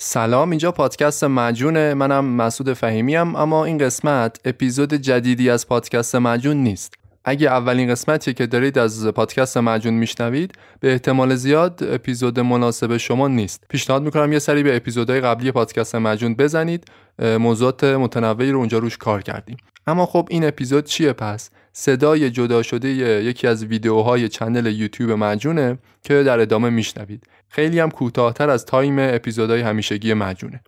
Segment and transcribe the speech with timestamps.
[0.00, 6.14] سلام اینجا پادکست مجونه منم مسعود فهیمی ام اما این قسمت اپیزود جدیدی از پادکست
[6.14, 6.94] مجون نیست.
[7.24, 13.28] اگه اولین قسمتی که دارید از پادکست مجون میشنوید به احتمال زیاد اپیزود مناسب شما
[13.28, 13.64] نیست.
[13.68, 16.84] پیشنهاد می‌کنم یه سری به اپیزودهای قبلی پادکست مجون بزنید.
[17.18, 19.56] موضوعات متنوعی رو اونجا روش کار کردیم.
[19.86, 22.88] اما خب این اپیزود چیه پس؟ صدای جدا شده
[23.24, 27.24] یکی از ویدیوهای channel یوتیوب مجونه که در ادامه میشنوید.
[27.48, 30.60] خیلی هم کوتاهتر از time اپیزودهای همیشگی مجونه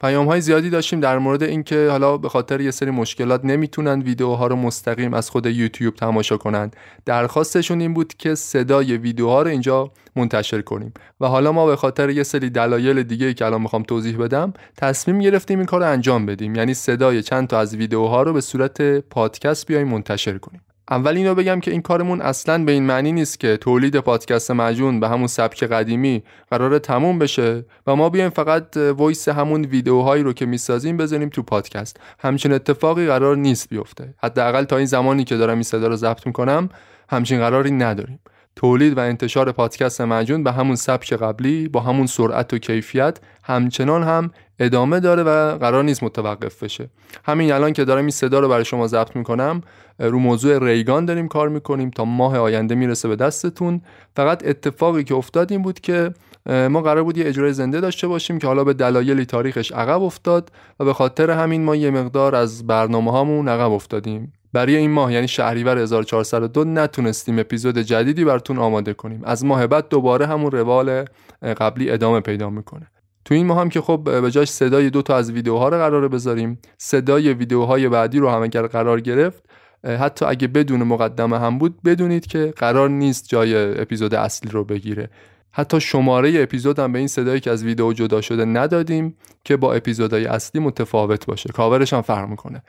[0.00, 4.46] پیام های زیادی داشتیم در مورد اینکه حالا به خاطر یه سری مشکلات نمی‌تونن ویدیوها
[4.46, 6.76] رو مستقیم از خود یوتیوب تماشا کنند.
[7.06, 10.94] درخواستشون این بود که صدای ویدیوها رو اینجا منتشر کنیم.
[11.20, 15.18] و حالا ما به خاطر یه سری دلایل دیگه که الان می‌خوام توضیح بدم تصمیم
[15.18, 16.54] گرفتیم این کار رو انجام بدیم.
[16.54, 20.60] یعنی صدای چند تا از ویدیوها رو به صورت پادکست بیایم منتشر کنیم.
[20.90, 25.00] اول اینو بگم که این کارمون اصلا به این معنی نیست که تولید پادکست مجون
[25.00, 30.32] به همون سبک قدیمی قرار تموم بشه و ما بیایم فقط voice همون ویدیوهایی رو
[30.32, 32.00] که می‌سازیم بذاریم تو پادکست.
[32.18, 34.14] همچین اتفاقی قرار نیست بیفته.
[34.22, 36.68] حداقل تا این زمانی که دارم این صدا رو ضبط می‌کنم
[37.10, 38.20] همچین قراری نداریم.
[38.56, 44.02] تولید و انتشار پادکست مجون به همون سبک قبلی با همون سرعت و کیفیت همچنان
[44.02, 46.90] هم ادامه داره و قرار نیست متوقف بشه.
[47.24, 49.60] همین الان که دارم این صدا رو برای شما ضبط می‌کنم
[49.98, 53.82] رو موضوع ریگان داریم کار می‌کنیم تا ماه آینده می‌رسه به دستتون.
[54.16, 56.14] فقط اتفاقی که افتاد این بود که
[56.46, 60.52] ما قرار بود یه اجرای زنده داشته باشیم که حالا به دلایلی تاریخش عقب افتاد
[60.80, 64.32] و به خاطر همین ما یه مقدار از برنامه هامون عقب افتادیم.
[64.52, 69.20] برای این ماه یعنی شهریور 1402 نتونستیم اپیزود جدیدی براتون آماده کنیم.
[69.24, 71.04] از ماه بعد دوباره همون روال
[71.42, 72.86] قبلی ادامه پیدا می‌کنه.
[73.24, 76.08] تو این ماه هم که خب به جاش صدای دو تا از ویدیوها رو قراره
[76.08, 76.58] بذاریم.
[76.78, 79.44] صدای ویدیوهای بعدی رو هم اگر قرار گرفت.
[79.84, 85.10] حتی اگه بدون مقدمه هم بود بدونید که قرار نیست جای اپیزود اصلی رو بگیره.
[85.52, 89.74] حتی شماره اپیزود هم به این صدایی که از ویدیو جدا شده ندادیم که با
[89.74, 91.50] اپیزودهای اصلی متفاوت باشه.
[91.52, 92.62] کاورش هم فرق می‌کنه.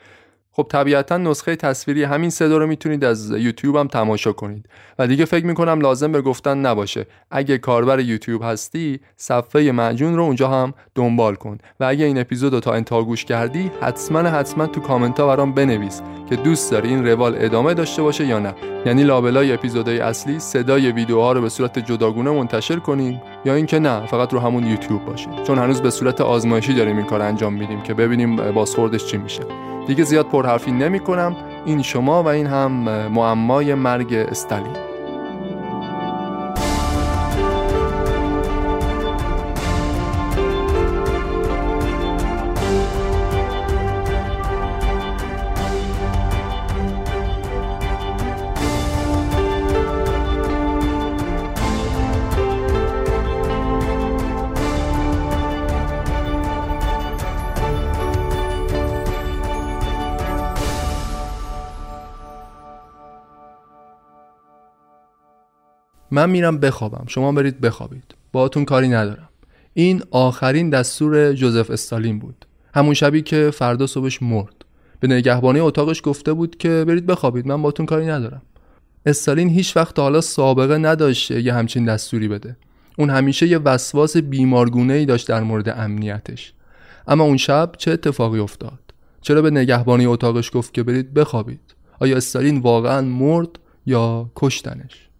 [0.53, 4.65] خب طبیعتا نسخه تصویری همین صدا رو می‌تونید از یوتیوب هم تماشا کنید.
[4.99, 7.05] و دیگه فکر می‌کنم لازم به گفتن نباشه.
[7.31, 11.57] اگه کاربر یوتیوب هستی صفحه معجون رو اونجا هم دنبال کن.
[11.79, 15.53] و اگه این اپیزود رو تا انتها گوش کردی حتما حتما تو کامنت ها برام
[15.53, 18.53] بنویس که دوست داری این روال ادامه داشته باشه یا نه.
[18.85, 23.21] یعنی لابلای اپیزودهای اصلی صدای ویدیوها رو به صورت جداگونه منتشر کنیم.
[23.45, 27.05] یا اینکه نه فقط رو همون یوتیوب باشه چون هنوز به صورت آزمایشی داریم این
[27.05, 29.43] کار انجام میدیم که ببینیم بازخوردش چی میشه.
[29.87, 31.35] دیگه زیاد پرحرفی نمی کنم
[31.65, 32.71] این شما و این هم
[33.07, 34.90] معمای مرگ استالین.
[66.11, 67.05] من میرم بخوابم.
[67.07, 68.15] شما برید بخوابید.
[68.31, 69.29] باهاتون کاری ندارم.
[69.73, 72.45] این آخرین دستور جوزف استالین بود.
[72.73, 74.65] همون شبی که فردا صبحش مرد.
[74.99, 77.47] به نگهبانی اتاقش گفته بود که برید بخوابید.
[77.47, 78.41] من باهاتون کاری ندارم.
[79.05, 82.57] استالین هیچ وقت حالا سابقه نداشته یه همچین دستوری بده.
[82.97, 86.53] اون همیشه یه وسواس بیمارگونه ای داشت در مورد امنیتش.
[87.07, 88.79] اما اون شب چه اتفاقی افتاد؟
[89.21, 93.49] چرا به نگهبانی اتاقش گفت که برید بخوابید؟ آیا استالین واقعا مرد
[93.85, 95.10] یا کشتنش؟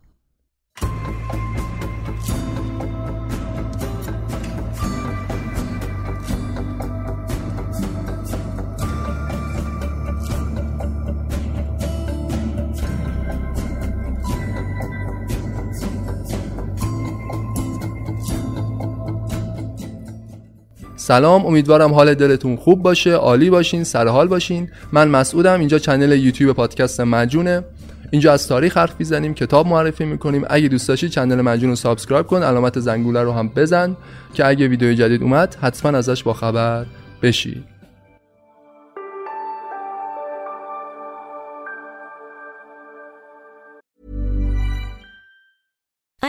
[21.12, 24.70] سلام امیدوارم حال دلتون خوب باشه عالی باشین سر حال باشین.
[24.92, 27.64] من مسعودم اینجا چنل یوتیوب پادکست مجونه
[28.12, 30.46] اینجا از تاریخ حرف می‌زنیم کتاب معرفی می‌کنیم.
[30.50, 33.98] اگه دوست داشتی چنل مجون رو سابسکرایب کن علامت زنگوله رو هم بزن
[34.34, 36.86] که اگه ویدیو جدید اومد حتما ازش با خبر
[37.22, 37.64] بشی.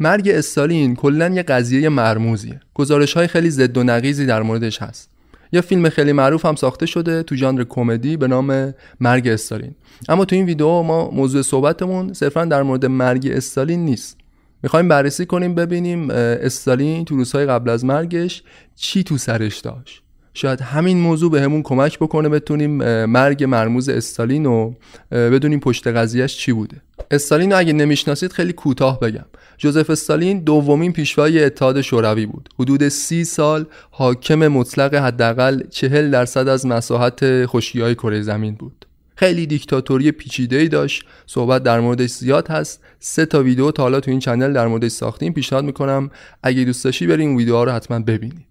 [0.00, 2.60] مرگ استالین کلا یه قضیه مرموزیه.
[2.74, 5.10] گزارش های خیلی زد و نقیزی در موردش هست.
[5.52, 9.74] یه فیلم خیلی معروف هم ساخته شده تو ژانر کمدی به نام مرگ استالین.
[10.08, 14.18] اما تو این ویدیو ما موضوع صحبتمون صرفا در مورد مرگ استالین نیست.
[14.62, 18.42] می‌خوایم بررسی کنیم ببینیم استالین تو روزهای قبل از مرگش
[18.74, 20.02] چی تو سرش داشت.
[20.36, 24.74] شاید همین موضوع به همون کمک بکنه بتونیم مرگ مرموز استالین رو
[25.10, 26.76] بدونیم پشت قضیهش چی بوده.
[27.10, 29.24] استالین اگه نمی‌شناسید خیلی کوتاه بگم.
[29.58, 32.48] جوزف استالین دومین پیشوای اتحاد شوروی بود.
[32.58, 38.86] حدود سی سال حاکم مطلق حداقل چهل درصد از مساحت های کره زمین بود.
[39.16, 41.04] خیلی دیکتاتوری پیچیده ای داشت.
[41.26, 42.80] صحبت در موردش زیاد هست.
[43.00, 45.32] سه تا ویدیو تا حالا تو این چنل در موردش ساختیم.
[45.32, 46.10] پیشنهاد می‌کنم
[46.42, 48.46] اگه دوست داشتی بریم ویدیوها رو حتما ببینیم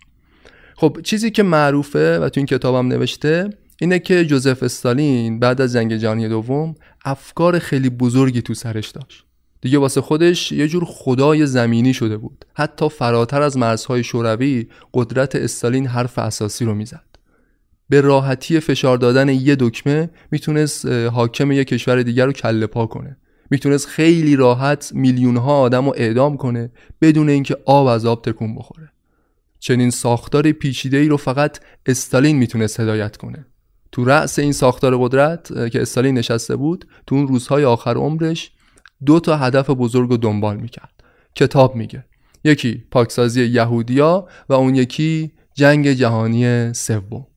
[0.77, 3.50] خب چیزی که معروفه و تو این کتابم نوشته
[3.81, 6.75] اینه که جوزف استالین بعد از جنگ جهانی دوم
[7.06, 9.25] افکار خیلی بزرگی تو سرش داشت.
[9.62, 12.45] دیگه واسه خودش یه جور خدای زمینی شده بود.
[12.54, 17.06] حتی فراتر از مرزهای شوروی قدرت استالین حرف اساسی رو می‌زد.
[17.89, 23.18] به راحتی فشار دادن یه دکمه می‌تونست حاکم یه کشور دیگر رو کله پا کنه.
[23.50, 28.56] می‌تونست خیلی راحت میلیون ها آدم رو اعدام کنه بدون اینکه آب از آب تکون
[28.56, 28.92] بخوره.
[29.66, 33.46] چنین ساختار پیچیده ای رو فقط استالین می‌تونست هدایت کنه.
[33.92, 38.52] تو رأس این ساختار قدرت که استالین نشسته بود تو اون روزهای آخر عمرش
[39.06, 41.04] دو تا هدف بزرگ رو دنبال می‌کرد.
[41.36, 42.06] کتاب میگه.
[42.44, 47.28] یکی پاکسازی یهودیا و اون یکی جنگ جهانی سوم.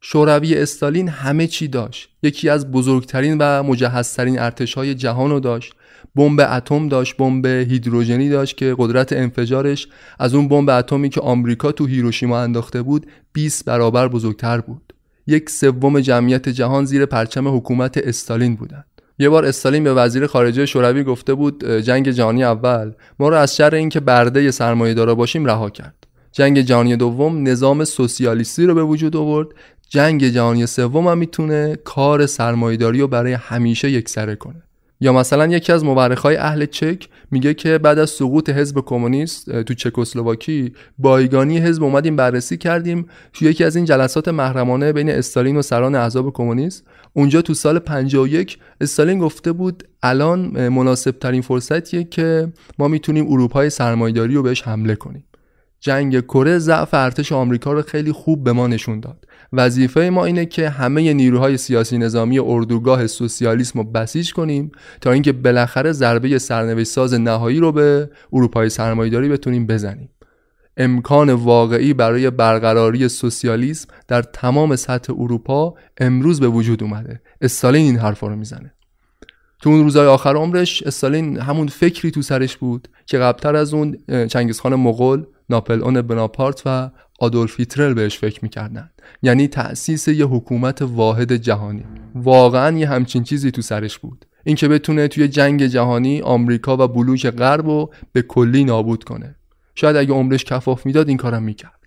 [0.00, 2.08] شوروی استالین همه چی داشت.
[2.22, 5.74] یکی از بزرگترین و مجهزترین ارتشهای جهان رو داشت.
[6.16, 9.88] بمب اتم داشت بمب هیدروژنی داشت که قدرت انفجارش
[10.18, 14.92] از اون بمب اتمی که آمریکا تو هیروشیما انداخته بود 20 برابر بزرگتر بود.
[15.26, 18.84] یک سوم جمعیت جهان زیر پرچم حکومت استالین بودند.
[19.18, 22.92] یه بار استالین به وزیر خارجه شوروی گفته بود جنگ جهانی اول.
[23.18, 26.06] ما رو از شر اینکه برده سرمایه‌دارا باشیم رها کرد.
[26.32, 29.48] جنگ جهانی دوم نظام سوسیالیستی رو به وجود آورد.
[29.88, 34.62] جنگ جهانی سوم هم می‌تونه کار سرمایه‌داری رو برای همیشه یکسره کنه.
[35.00, 39.74] یا مثلا یکی از مورخای اهل چک میگه که بعد از سقوط حزب کمونیست تو
[39.74, 45.62] چکسلواکی بایگانی حزب اومدیم بررسی کردیم تو یکی از این جلسات محرمانه بین استالین و
[45.62, 46.86] سران احزاب کمونیست.
[47.12, 53.70] اونجا تو سال 51 استالین گفته بود الان مناسب ترین فرصتیه که ما می‌تونیم اروپای
[53.70, 55.24] سرمایداری رو بهش حمله کنیم.
[55.80, 59.27] جنگ کره ضعف ارتش آمریکا رو خیلی خوب به ما نشون داد.
[59.52, 65.32] وظیفه ما اینه که همه نیروهای سیاسی نظامی اردوگاه سوسیالیسم رو بسیج کنیم تا اینکه
[65.32, 70.10] بالاخره ضربه سرنوشت ساز نهایی رو به اروپای سرمایه‌داری بتونیم بزنیم.
[70.76, 77.20] امکان واقعی برای برقراری سوسیالیسم در تمام سطح اروپا امروز به وجود اومده.
[77.40, 78.72] استالین این حرفا رو می‌زنه.
[79.60, 83.96] تو اون روزهای آخر عمرش استالین همون فکری تو سرش بود که قبلتر از اون
[84.28, 88.90] چنگیزخان مغول ناپل اون بناپارت و آدولف هیتلر بهش فکر می‌کردن
[89.22, 91.84] یعنی تأسیس یه حکومت واحد جهانی.
[92.14, 94.26] واقعا یه همچین چیزی تو سرش بود.
[94.44, 99.34] اینکه بتونه توی جنگ جهانی آمریکا و بلوک غرب رو به کلی نابود کنه.
[99.74, 101.78] شاید اگه عمرش کفاف می‌داد این کارم می‌کرد.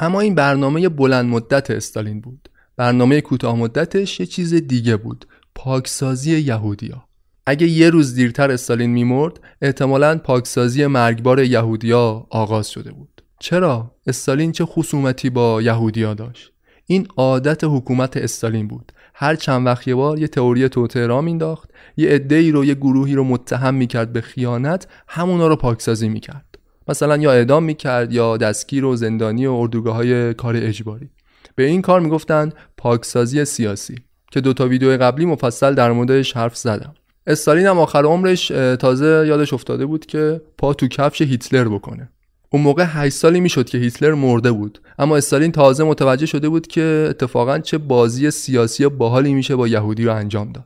[0.00, 2.48] اما این برنامه بلند مدت استالین بود.
[2.76, 5.26] برنامه کوتاه مدتش یه چیز دیگه بود.
[5.54, 7.04] پاکسازی یهودیا.
[7.46, 13.17] اگه یه روز دیرتر استالین میمرد احتمالا پاکسازی مرگبار یهودیا آغاز شده بود.
[13.40, 16.52] چرا استالین چه خصومتی با یهودیا داشت؟
[16.86, 18.92] این عادت حکومت استالین بود.
[19.14, 23.14] هر چند وقت یه بار یه تئوری توته را مینداخت یه عده‌ای رو یه گروهی
[23.14, 26.58] رو متهم می‌کرد به خیانت همونا رو پاکسازی می‌کرد.
[26.88, 31.10] مثلا یا اعدام می‌کرد یا دستگیر و زندانی و اردوگاه های کار اجباری.
[31.54, 33.96] به این کار می‌گفتن پاکسازی سیاسی
[34.30, 36.94] که دو تا ویدیو قبلی مفصل در موردش حرف زدم.
[37.26, 42.08] استالین هم آخر عمرش تازه یادش افتاده بود که پا تو کفش هیتلر بکنه.
[42.50, 44.80] اون موقع 8 سالی می‌شد که هیتلر مرده بود.
[44.98, 50.04] اما استالین تازه متوجه شده بود که اتفاقا چه بازی سیاسی باحالی میشه با یهودی
[50.04, 50.64] رو انجام داد.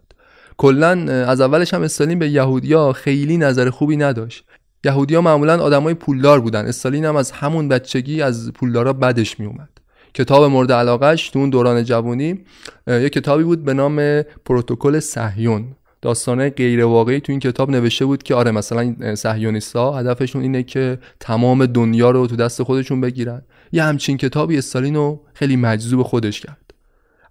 [0.56, 4.44] کلا از اولش هم استالین به یهودیا خیلی نظر خوبی نداشت.
[4.84, 6.66] یهودیا معمولا آدمای پولدار بودن.
[6.66, 9.68] استالین هم از همون بچگی از پولدارا بدش میومد
[10.14, 12.40] کتاب مورد علاقش تو اون دوران جوانی
[12.86, 15.64] یه کتابی بود به نام پروتکل صهیون.
[16.02, 20.98] داستانه غیر واقعی تو این کتاب نوشته بود که آره مثلا صهیونیستا هدفشون اینه که
[21.20, 23.42] تمام دنیا رو تو دست خودشون بگیرن.
[23.72, 26.74] یه همچین کتابی استالین رو خیلی مجذوب خودش کرد.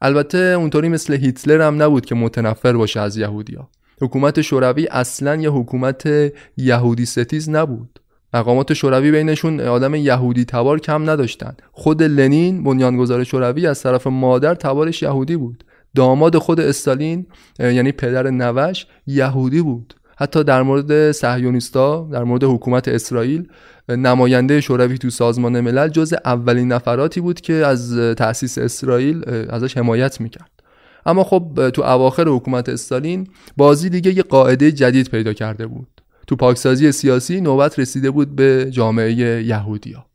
[0.01, 3.69] البته اونطوری مثل هیتلر هم نبود که متنفر باشه از یهودیا
[4.01, 6.09] حکومت شوروی اصلا یه حکومت
[6.57, 7.99] یهودی ستیز نبود.
[8.33, 11.55] مقامات شوروی بینشون آدم یهودی تبار کم نداشتن.
[11.71, 15.63] خود لنین بنیانگذار شوروی از طرف مادر تبارش یهودی بود.
[15.95, 17.25] داماد خود استالین
[17.59, 19.93] یعنی پدر نوش یهودی بود.
[20.17, 23.47] حتی در مورد صهیونیستا در مورد حکومت اسرائیل
[23.89, 30.21] نماینده شوروی تو سازمان ملل جز اولین نفراتی بود که از تأسیس اسرائیل ازش حمایت
[30.21, 30.51] می‌کرد.
[31.05, 35.87] اما خب تو اواخر حکومت استالین بازی دیگه یه قاعده جدید پیدا کرده بود.
[36.27, 40.05] تو پاکسازی سیاسی نوبت رسیده بود به جامعه یهودیا.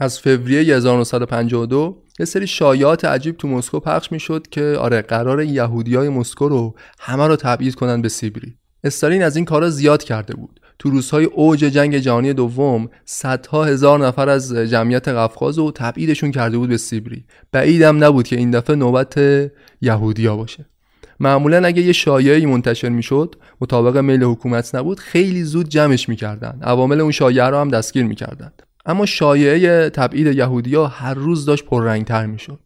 [0.00, 6.08] از فوریه 1952 یه سری شایعات عجیب تو مسکو پخش می‌شد که آره قرار یهودیای
[6.08, 10.60] مسکو رو همه رو تبعید کنن به سیبری استالین از این کارا زیاد کرده بود.
[10.78, 16.58] تو روزهای اوج جنگ جهانی دوم صدها هزار نفر از جمعیت قفقاز رو تبعیدشون کرده
[16.58, 19.20] بود به سیبری بعیدم نبود که این دفعه نوبت
[19.80, 20.66] یهودیا باشه.
[21.20, 26.60] معمولا اگه یه شایعی منتشر می‌شد مطابق میل حکومت نبود خیلی زود جمعش می‌کردن.
[26.62, 28.52] عوامل اون شایعه رو هم دستگیر می‌کردن.
[28.90, 32.60] اما شایعه تبعید یهودیا هر روز داشت پررنگتر می‌شد.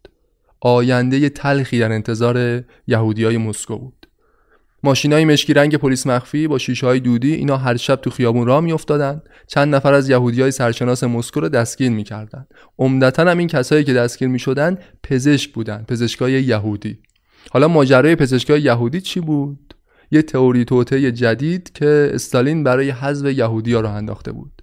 [0.61, 4.07] آینده تلخی در انتظار یهودیای مسکو بود.
[4.83, 8.61] ماشینای مشکی رنگ پلیس مخفی با شیشه های دودی اینا هر شب تو خیابون راه
[8.61, 9.23] میافتادن.
[9.47, 12.47] چند نفر از یهودیای سرشناس مسکو رو دستگیر می‌کردن.
[12.79, 16.99] عمدتا هم این کسایی که دستگیر می‌شدن پزشک بودن پزشکای یهودی.
[17.51, 19.75] حالا ماجرای پزشکای یهودی چی بود؟
[20.11, 24.63] یه تئوری توته جدید که استالین برای حذف یهودیا راه انداخته بود.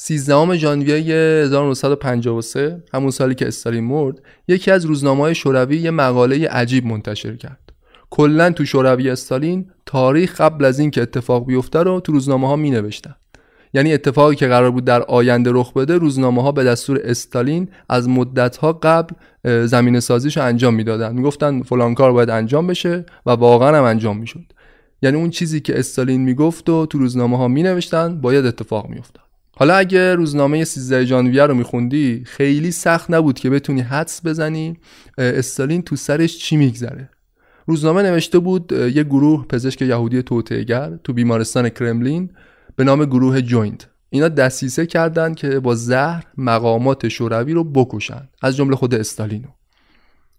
[0.00, 0.96] 13 ژانویه
[1.44, 7.36] 1953 همون سالی که استالین مرد یکی از روزنامه های شوروی یه مقاله عجیب منتشر
[7.36, 7.72] کرد.
[8.10, 12.56] کلا تو شوروی استالین تاریخ قبل از این که اتفاق بیفته رو تو روزنامه ها
[12.56, 13.14] می نوشتن
[13.74, 18.08] یعنی اتفاقی که قرار بود در آینده رخ بده روزنامه ها به دستور استالین از
[18.08, 19.14] مدت ها قبل
[19.66, 21.14] زمین سازیش انجام می‌دادن.
[21.14, 24.44] می‌گفتن فلان کار باید انجام بشه و واقعا هم انجام می‌شد.
[25.02, 29.27] یعنی اون چیزی که استالین می‌گفت و تو روزنامه ها می نوشتن باید اتفاق میافتاد.
[29.60, 34.76] حالا اگه روزنامه 13 ژانویه رو میخوندی خیلی سخت نبود که بتونی حدس بزنی
[35.18, 37.10] استالین تو سرش چی میگذره.
[37.66, 42.30] روزنامه نوشته بود یه گروه پزشک یهودی توطئه‌گر تو بیمارستان کرملین
[42.76, 43.88] به نام گروه جوینت.
[44.10, 49.48] اینا دسیسه کردند که با زهر مقامات شوروی رو بکشن از جمله خود استالینو.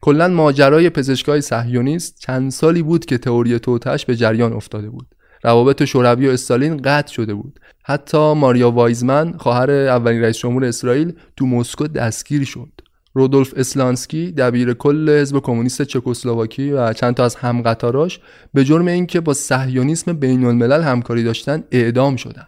[0.02, 5.08] کلا ماجرای پزشکای صهیونیست چند سالی بود که تئوری توطئه‌ش به جریان افتاده بود.
[5.44, 11.14] روابط شوروی و استالین قطع شده بود حتی ماریا وایزمن خواهر اولین رئیس جمهور اسرائیل
[11.38, 12.70] تو مسکو دستگیر شد
[13.14, 18.20] رودولف اسلانسکی دبیر کل حزب کمونیست چکسلواکی و چند تا از همقطاراش
[18.54, 22.48] به جرم اینکه با صهیونیسم بین الملل همکاری داشتن اعدام شدند.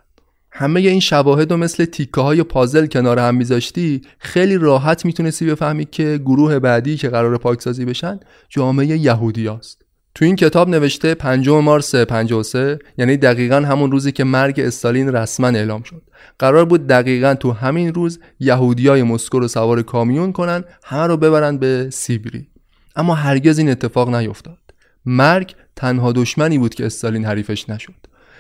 [0.52, 5.86] همه این شواهد و مثل تیکه های پازل کنار هم میذاشتی خیلی راحت می‌تونستی بفهمی
[5.86, 8.20] که گروه بعدی که قرار پاکسازی بشن
[8.50, 9.81] جامعه یهودی است.
[10.16, 15.48] تو این کتاب نوشته 5 مارس 53 یعنی دقیقا همون روزی که مرگ استالین رسما
[15.48, 16.02] اعلام شد.
[16.40, 21.58] قرار بود دقیقا تو همین روز یهودیای مسکو رو سوار کامیون کنن همه رو ببرن
[21.58, 22.48] به سیبری.
[22.96, 24.58] اما هرگز این اتفاق نیفتاد.
[25.06, 27.94] مرگ تنها دشمنی بود که استالین حریفش نشد.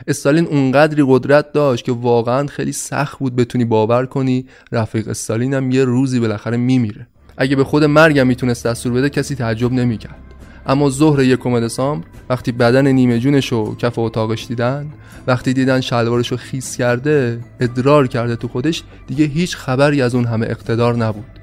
[0.07, 5.71] استالین اونقدری قدرت داشت که واقعا خیلی سخت بود بتونی باور کنی رفیق استالین هم
[5.71, 7.07] یه روزی بالاخره میمیره.
[7.37, 10.21] اگه به خود مرگم می‌تونست دستور بده کسی تعجب نمی‌کرد.
[10.65, 14.87] اما ظهر یکم دسامبر وقتی بدن نیمه جونش رو کف اتاقش دیدن
[15.27, 20.25] وقتی دیدن شلوارش رو خیس کرده ادرار کرده تو خودش دیگه هیچ خبری از اون
[20.25, 21.40] همه اقتدار نبود.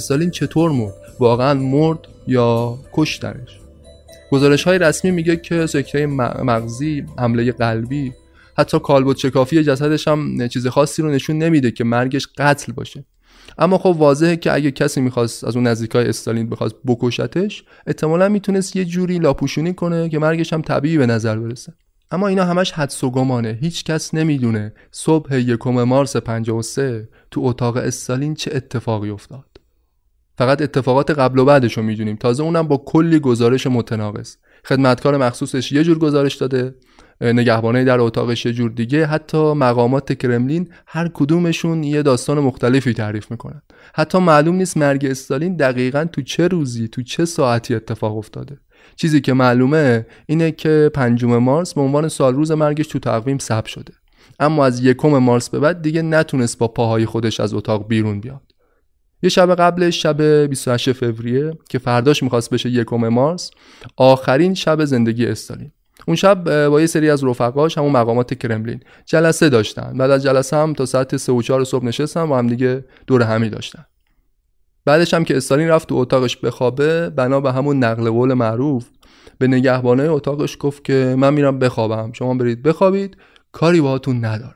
[0.00, 3.60] استالین چطور مرد؟ واقعا مرد یا کشتنش؟
[4.30, 8.12] گزارش های رسمی میگه که سکته مغزی حمله قلبی
[8.58, 13.04] حتی کالبد شکافی جسدش هم چیز خاصی رو نشون نمیده که مرگش قتل باشه.
[13.58, 18.76] اما خب واضحه که اگه کسی می‌خواست از اون نزدیکای استالین بخواست بکشتش احتمالا می‌تونست
[18.76, 21.72] یه جوری لاپوشونی کنه که مرگش هم طبیعی به نظر برسه.
[22.10, 27.76] اما اینا همش حدس و گمانه هیچ کس نمی‌دونه صبح یکم مارس 53 تو اتاق
[27.76, 29.49] استالین چه اتفاقی افتاد.
[30.40, 32.16] فقط اتفاقات قبل و بعدش رو می‌دونیم.
[32.16, 34.36] تازه اونم با کلی گزارش متناقض.
[34.64, 36.74] خدمتکار مخصوصش یه جور گزارش داده
[37.20, 43.30] نگهبانه در اتاقش یه جور دیگه حتی مقامات کرملین هر کدومشون یه داستان مختلفی تعریف
[43.30, 43.62] می‌کنن.
[43.94, 48.58] حتی معلوم نیست مرگ استالین دقیقا تو چه روزی تو چه ساعتی اتفاق افتاده.
[48.96, 53.66] چیزی که معلومه اینه که پنجم مارس به عنوان سال روز مرگش تو تقویم ثبت
[53.66, 53.92] شده.
[54.38, 58.49] اما از یکم مارس به بعد دیگه نتونست با پاهای خودش از اتاق بیرون بیاد.
[59.22, 63.50] یه شب قبلش شب 28 فوریه که فرداش می‌خواست بشه یکم مارس
[63.96, 65.72] آخرین شب زندگی استالین.
[66.06, 69.92] اون شب با یه سری از رفقاش همون مقامات کرملین جلسه داشتن.
[69.98, 73.22] بعد از جلسه هم تا ساعت 3 و 4 صبح نشستن و هم دیگه دور
[73.22, 73.84] همی داشتن.
[74.84, 78.88] بعدش هم که استالین رفت تو اتاقش بخوابه بنا به همون نقل قول معروف
[79.38, 82.12] به نگهبانه اتاقش گفت که من میرم بخوابم.
[82.12, 83.16] شما برید بخوابید
[83.52, 84.54] کاری باهاتون ندارم.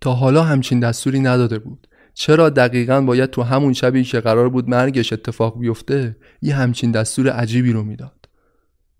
[0.00, 1.86] تا حالا همچین دستوری نداده بود.
[2.14, 7.28] چرا دقیقا باید تو همون شبی که قرار بود مرگش اتفاق بیفته یه همچین دستور
[7.28, 8.28] عجیبی رو می‌داد؟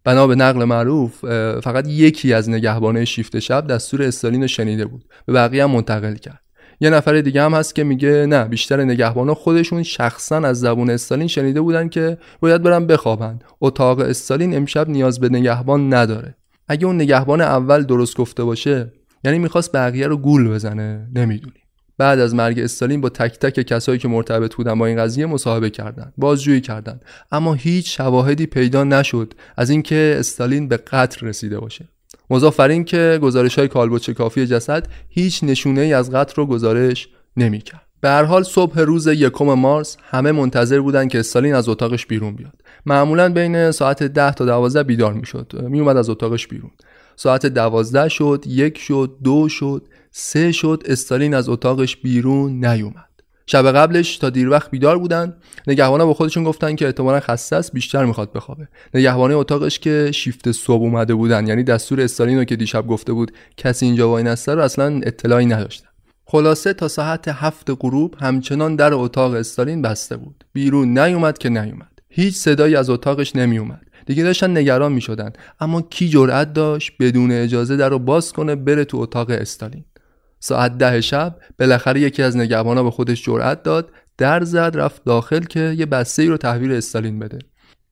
[0.04, 1.20] بنا به نقل معروف
[1.60, 6.40] فقط یکی از نگهبانه شیفت شب دستور استالین شنیده بود به بقیه هم منتقل کرد.
[6.80, 11.26] یه نفر دیگه هم هست که میگه نه بیشتر نگهبانا خودشون شخصا از زبون استالین
[11.26, 13.38] شنیده بودن که باید برن بخوابن.
[13.60, 16.34] اتاق استالین امشب نیاز به نگهبان نداره.
[16.68, 18.92] اگه اون نگهبان اول درست گفته باشه
[19.24, 21.63] یعنی می‌خواست بقیه رو گول بزنه نمی‌دونی.
[21.98, 25.70] بعد از مرگ استالین با تک تک کسایی که مرتبط بودن با این قضیه مصاحبه
[25.70, 31.88] کردند بازجویی کردند اما هیچ شواهدی پیدا نشد از اینکه استالین به قتل رسیده باشه.
[32.30, 37.08] مضاف این که گزارش های کالبوچ کافی جسد هیچ نشونه ای از قتل رو گزارش
[37.36, 37.82] نمی‌کرد.
[38.00, 42.34] به هر حال صبح روز یکم مارس همه منتظر بودند که استالین از اتاقش بیرون
[42.34, 42.52] بیاد.
[42.86, 46.70] معمولا بین ساعت 10 تا 12 بیدار می‌شد میومد از اتاقش بیرون.
[47.16, 49.88] ساعت دوازده شد یک شد دو شد.
[50.16, 53.08] سه شد استالین از اتاقش بیرون نیومد.
[53.46, 57.72] شب قبلش تا دیر وقت بیدار بودن نگهبانا با خودشون گفتن که احتمالا خسته است
[57.72, 58.68] بیشتر می‌خواد بخوابه.
[58.94, 63.32] نگهبانه اتاقش که شیفت صبح اومده بودن یعنی دستور استالین رو که دیشب گفته بود
[63.56, 65.88] کسی اینجا وای نسته رو اصلا اطلاعی نداشتن.
[66.24, 70.44] خلاصه تا ساعت هفت غروب همچنان در اتاق استالین بسته بود.
[70.52, 71.92] بیرون نیومد که نیومد.
[72.08, 75.32] هیچ صدایی از اتاقش نمیومد دیگه داشتن نگران می‌شدن.
[75.60, 79.84] اما کی جرأت داشت بدون اجازه در رو باز کنه بره تو اتاق استالین؟
[80.44, 85.40] ساعت ده شب بالاخره یکی از نگهبانا به خودش جرأت داد در زد رفت داخل
[85.40, 87.38] که یه بسته ای رو تحویل استالین بده.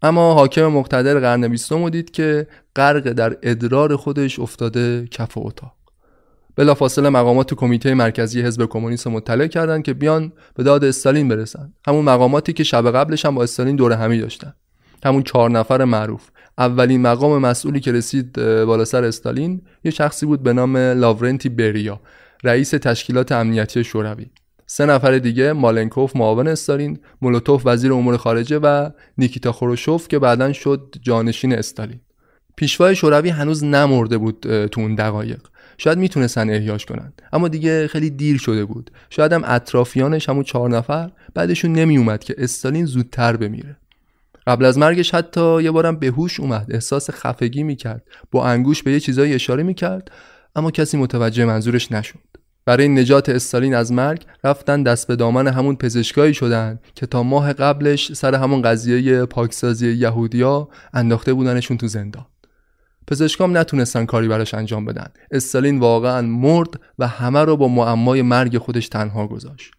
[0.03, 5.73] اما حاکم مقتدر قرن بیستم دید که غرق در ادرار خودش افتاده کف اتاق.
[6.57, 11.73] بلافاصله مقامات کمیته مرکزی حزب کمونیست مطلع کردند که بیان به داد استالین برسن.
[11.87, 14.55] همون مقاماتی که شب قبلش هم با استالین دور همی داشتن.
[15.05, 16.31] همون چهار نفر معروف.
[16.59, 18.33] اولین مقام مسئولی که رسید
[18.65, 22.01] بالا سر استالین یه شخصی بود به نام لاورنتی بریا.
[22.45, 24.27] رئیس تشکیلات امنیتی شوروی.
[24.67, 30.53] سه نفر دیگه مالنکوف معاون استالین مولوتوف وزیر امور خارجه و نیکیتا خروشوف که بعدا
[30.53, 32.01] شد جانشین استالین.
[32.57, 35.41] پیشوای شوروی هنوز نمرده بود تو اون دقایق.
[35.79, 38.91] شاید می‌تونستن احیاش کنن اما دیگه خیلی دیر شده بود.
[39.11, 43.77] شاید هم اطرافیانش همون چهار نفر بعدشون نمیومد که استالین زودتر بمیره.
[44.47, 48.93] قبل از مرگش حتی یه بارم به هوش اومد احساس خفگی می‌کرد با انگوش به
[48.93, 50.11] یه چیزایی اشاره می‌کرد
[50.57, 52.19] اما کسی متوجه منظورش نشد.
[52.65, 57.53] برای نجات استالین از مرگ رفتن دست به دامن همون پزشکایی شدن که تا ماه
[57.53, 62.27] قبلش سر همون قضیه پاکسازی یهودیا انداخته بودنشون تو زندان.
[63.07, 65.07] پزشکام نتونستن کاری براش انجام بدن.
[65.31, 69.73] استالین واقعا مرد و همه رو با معمای مرگ خودش تنها گذاشت.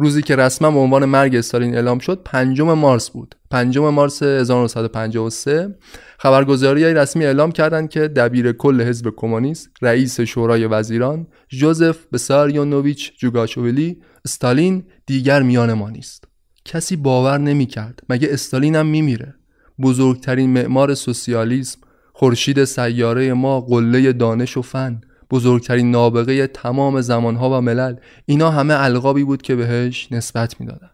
[0.00, 3.34] روزی که رسما به عنوان مرگ استالین اعلام شد پنجم مارس بود.
[3.50, 5.74] پنجم مارس 1953
[6.18, 13.12] خبرگزاری های رسمی اعلام کردند که دبیر کل حزب کمونیست رئیس شورای وزیران جوزف بساریونوویچ
[13.18, 16.24] جوگاشویلی استالین دیگر میان ما نیست.
[16.64, 18.00] کسی باور نمی‌کرد.
[18.08, 19.34] مگه استالین هم میمیره؟
[19.82, 21.80] بزرگترین معمار سوسیالیسم
[22.12, 25.00] خورشید سیاره ما قله دانش و فن.
[25.30, 27.94] بزرگترین نابغه تمام زمانها و ملل.
[28.26, 30.90] اینا همه القابی بود که بهش نسبت می‌دادن.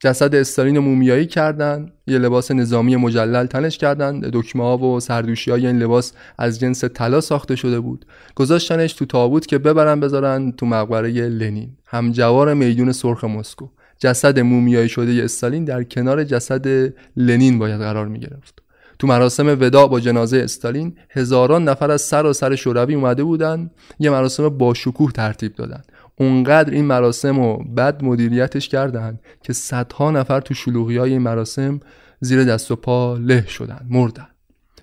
[0.00, 5.66] جسد استالین مومیایی کردن یه لباس نظامی مجلل تنش کردن دکمه ها و سردوشی های
[5.66, 8.06] این لباس از جنس طلا ساخته شده بود.
[8.34, 11.70] گذاشتنش تو تابوت که ببرن بذارن تو مقبره لنین.
[11.86, 13.68] همجوار میدون سرخ مسکو.
[13.98, 18.62] جسد مومیایی شده استالین در کنار جسد لنین باید قرار می گرفت
[18.98, 23.70] تو مراسم وداع با جنازه استالین هزاران نفر از سر و سر شوروی اومده بودن
[23.98, 25.82] یه مراسم با شکوه ترتیب دادن.
[26.18, 31.80] اونقدر این مراسم رو بد مدیریتش کردن که صدها نفر تو شلوغی های این مراسم
[32.20, 34.26] زیر دست و پا له شدن مردن.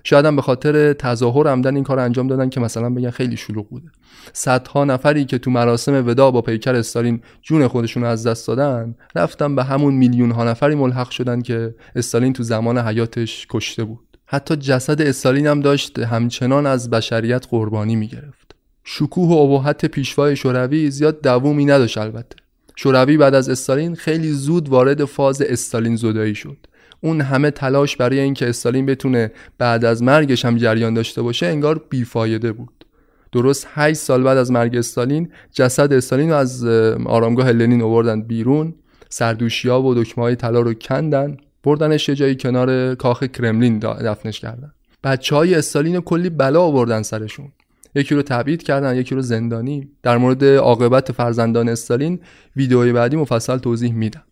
[0.06, 3.68] شاید هم به خاطر تظاهر عمدن این کار انجام دادن که مثلا بگن خیلی شلوغ
[3.68, 3.88] بوده.
[4.32, 9.56] صدها نفری که تو مراسم ودا با پیکر استالین جون خودشون از دست دادن رفتن
[9.56, 14.03] به همون میلیون ها نفری ملحق شدن که استالین تو زمان حیاتش کشته بود.
[14.26, 18.54] حتی جسد استالین هم داشت همچنان از بشریت قربانی می‌گرفت.
[18.84, 22.36] شکوه و ابهت پیشوای شوروی زیاد دوومی نداشت البته.
[22.76, 26.56] شوروی بعد از استالین خیلی زود وارد فاز استالین زدایی شد.
[27.00, 31.86] اون همه تلاش برای اینکه استالین بتونه بعد از مرگش هم جریان داشته باشه انگار
[31.90, 32.84] بیفایده بود.
[33.32, 36.64] درست 8 سال بعد از مرگ استالین جسد استالین رو از
[37.06, 38.74] آرامگاه لنین آوردن بیرون.
[39.08, 41.36] سردوشیا و دکمه های طلا رو کندن.
[41.64, 44.72] بردنش یه جایی کنار کاخ کرملین دفنش کردن.
[45.04, 47.52] بچه های استالین کلی بلا آوردن سرشون.
[47.94, 49.88] یکی رو تبعید کردن یکی رو زندانی.
[50.02, 52.20] در مورد عاقبت فرزندان استالین
[52.56, 54.22] ویدئوی بعدی مفصل توضیح میدم.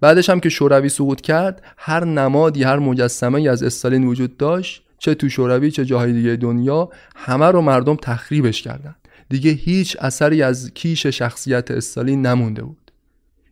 [0.00, 5.14] بعدش هم که شوروی سقوط کرد هر نمادی هر مجسمه از استالین وجود داشت چه
[5.14, 8.94] تو شوروی چه جاهای دیگه دنیا همه رو مردم تخریبش کردن.
[9.28, 12.92] دیگه هیچ اثری از کیش شخصیت استالین نمونده بود.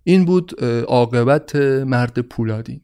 [0.05, 2.81] این بود عاقبت مرد پولادین.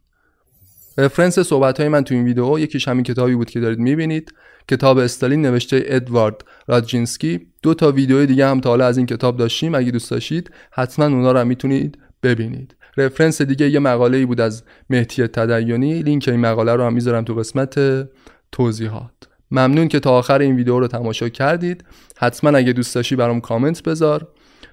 [0.98, 4.35] reference صحبت های من تو این ویدیو یکیش همین کتابی بود که دارید می‌بینید.
[4.68, 7.46] کتاب استالین نوشته ادوارد رادزینسکی.
[7.62, 9.74] دو تا ویدیو دیگه هم تا حالا از این کتاب داشتیم.
[9.74, 12.76] اگه دوست داشتید حتما اونا رو می‌تونید ببینید.
[12.96, 17.24] reference دیگه یه مقاله ای بود از مهدی تدیونی لینک این مقاله رو هم می‌ذارم
[17.24, 18.09] تو قسمت
[18.52, 19.12] توضیحات.
[19.50, 21.85] ممنون که تا آخر این ویدیو رو تماشا کردید.
[22.16, 24.28] حتما اگه دوست داشتی برام کامنت بذار.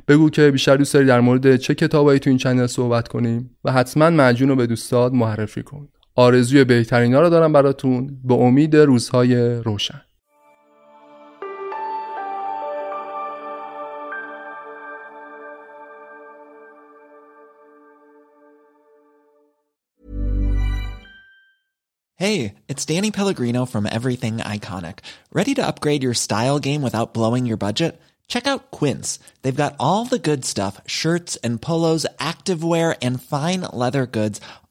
[0.08, 3.72] بگو که بیشتر دوست داری در مورد چه کتابایی تو این چنل صحبت کنیم و
[3.72, 5.88] حتما مجون رو به دوستات معرفی کن.
[6.20, 10.02] آرزوی بهترینا رو دارم براتون به امید روزهای روشن
[22.26, 24.98] Hey, it's Danny Pellegrino from Everything Iconic.
[25.32, 27.94] Ready to upgrade your style game without blowing your budget?
[28.28, 29.20] Check out Quince.
[29.42, 34.40] They've got all the good stuff shirts and polos, activewear, and fine leather goods